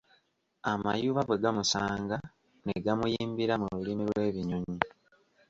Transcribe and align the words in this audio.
Amayuba 0.71 1.21
bwe 1.27 1.37
gaamusanga 1.43 2.17
ne 2.65 2.75
gamuyimbira 2.83 3.53
mu 3.61 3.67
lulimi 3.75 4.03
lw'ebinyonyi. 4.09 4.79